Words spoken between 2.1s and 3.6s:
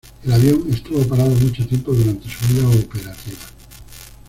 su vida operativa.